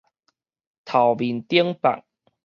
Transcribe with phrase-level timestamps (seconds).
[0.83, 2.03] 頭面頂百